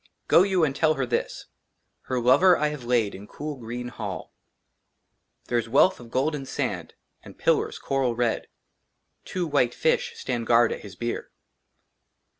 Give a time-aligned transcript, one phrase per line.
[0.29, 1.45] "GO YOU AND TELL HER THIS,"
[2.07, 4.33] HER LOVER I HAVE LAID" IN COOL GREEN HALL.
[5.45, 8.47] THERE IS WEALTH OF GOLDEN SAND AND PILLARS, CORAL RED;
[9.25, 11.29] TWO WHITE FISH STAND GUARD AT HIS BIER.